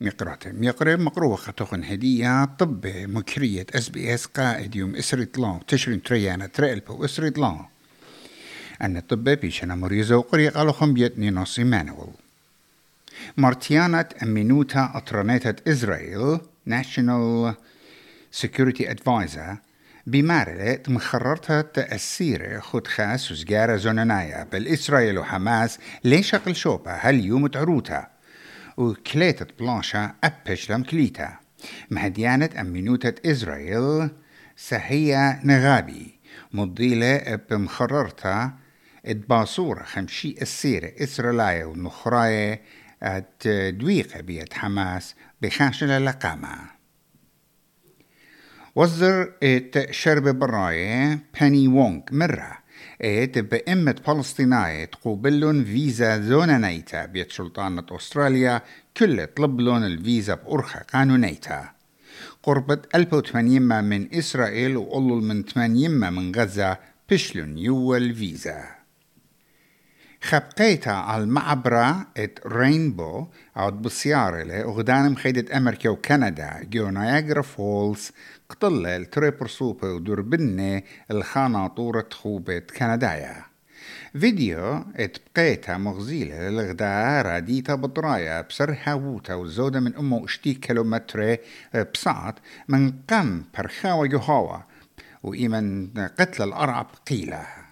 [0.00, 6.02] مقراتة مقرة مقروة خطوخن هدية طب مكرية اس بي اس قائد يوم اسري طلان تشرين
[6.02, 7.58] تريانا تريلبو اسري طلان
[8.82, 12.10] أن الطب بيشنا مريزة وقرية قالوا خم بيتني نصي مانوال
[13.36, 16.38] مارتيانة أمينوتا أطرانيتة إسرائيل
[16.68, 17.54] National
[18.42, 19.56] Security Advisor
[20.06, 28.19] بمارلة مخررتها تأثير خد خاس وزجارة زونانايا بالإسرائيل وحماس ليش أقل شوبة؟ هل يوم تعروتها
[28.80, 31.36] وكليتة بلانشا أبش لم كليتا
[31.90, 34.10] مهديانة أمينوتة إسرائيل
[34.56, 36.14] سهية نغابي
[36.52, 38.52] مضيلة بمخررتا
[39.06, 42.62] ادباصورة خمشي السيرة إسرائيل ونخراية
[43.70, 46.58] دويقة بيت حماس بخاشلة لقامة
[48.74, 52.58] وزر ات شرب براية باني وونغ مرة
[53.02, 58.62] ات بأمة فلسطينية تقوبلون فيزا زونا نيتا بيت سلطانة أستراليا
[58.96, 61.68] كل طلبلون الفيزا بأرخة قانونيتا
[62.42, 66.78] قربت 1800 من إسرائيل وقلل من 80 من غزة
[67.10, 68.79] بشلون يول فيزا
[70.22, 73.26] خبقيتا على المعبرة ات رينبو
[73.56, 78.10] أو بسيارة له وغدان مخيدة أمريكا وكندا جو نياجرا فولز
[78.48, 83.44] قطلة التريبر سوبة ودربنة الخاناطورة خوبة كندايا.
[84.12, 91.36] فيديو ات بقيتا مغزيلة للغداء راديتا بطرايا بسر هاووتا وزودة من امو اشتي كيلومتر
[91.94, 92.34] بساعت
[92.68, 94.58] من قم برخاوة يهوا
[95.22, 97.69] وإيمن قتل الأرعب قيلة.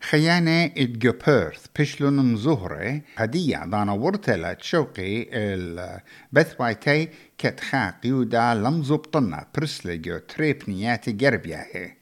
[0.00, 7.08] خيانة ادجو بيرث بشلون مزهرة هدية دانا ورتلا تشوقي البث وايتي
[7.38, 11.92] كتخا قيودا لمزبطنا برسلجو تريبنياتي جربياهي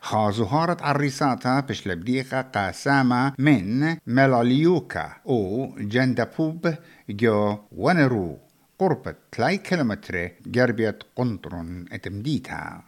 [0.00, 6.74] خازهارت عريساتا بشلبديقة قاسامة من ملاليوكا أو جندبوب
[7.10, 8.38] جو ونرو
[8.78, 12.82] قرب تلاي كيلومتر جربية قنطرن اتمديتا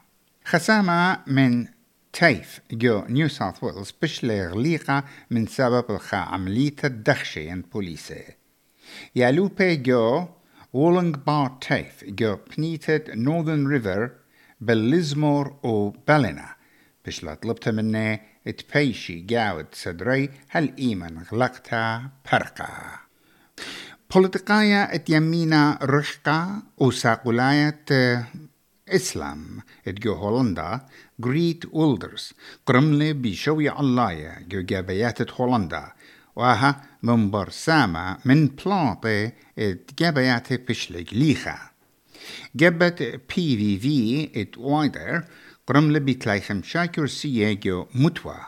[0.44, 1.66] خسامة من
[2.12, 8.24] تايف جو نيو ساوث ويلز بش لغليقة من سبب الخا عملية الدخشة ان بوليسة
[9.16, 10.26] يالوبي جو
[10.72, 14.10] وولنج بار تايف جو بنيتد نورثن ريفر
[14.60, 16.54] بالليزمور و بالينا
[17.06, 22.68] بش لا طلبت مني تبيشي جاود صدري هل إيمن غلقتا برقا.
[24.14, 27.84] بوليتيقايا اتيمينا رشقا وساقولاية
[28.88, 30.87] إسلام اتجو هولندا
[31.20, 32.32] جريت وولدرز
[32.66, 35.93] قرملي بشوي علاية جو جابيات هولندا.
[36.37, 39.32] وها من برسامة من بلاطة
[39.98, 41.59] جابيات بشلق ليخا
[42.56, 45.25] جبت بي في في ات وايدر
[45.66, 48.38] قرملي بتلايخم شاكر سية جو متوى.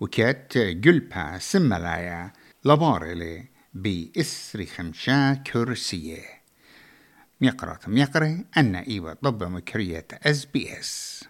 [0.00, 2.32] وكات جلبا سملايا
[2.64, 6.39] لبارلي بإسري خمشا كرسيه
[7.40, 11.24] ميقرة ميقرة أن إيوة ضب مكرية أس بي إس.